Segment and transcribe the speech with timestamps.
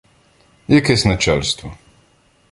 [0.67, 1.77] —Якесь начальство.